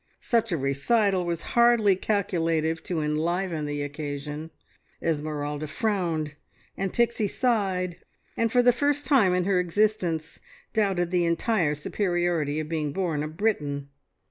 Such 0.35 0.51
a 0.51 0.57
recital 0.57 1.27
was 1.27 1.43
hardly 1.53 1.95
calculative 1.95 2.81
to 2.85 3.01
enliven 3.01 3.65
the 3.65 3.83
occasion. 3.83 4.49
Esmeralda 4.99 5.67
frowned, 5.67 6.33
and 6.75 6.91
Pixie 6.91 7.27
sighed, 7.27 7.97
and 8.35 8.51
for 8.51 8.63
the 8.63 8.73
first 8.73 9.05
time 9.05 9.35
in 9.35 9.43
her 9.43 9.59
existence 9.59 10.39
doubted 10.73 11.11
the 11.11 11.25
entire 11.25 11.75
superiority 11.75 12.59
of 12.59 12.67
being 12.67 12.91
born 12.93 13.21
a 13.21 13.27
Briton. 13.27 13.89